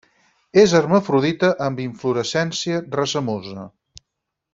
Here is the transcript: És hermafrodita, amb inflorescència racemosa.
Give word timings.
És 0.59 0.71
hermafrodita, 0.77 1.49
amb 1.65 1.81
inflorescència 1.83 2.81
racemosa. 2.97 3.67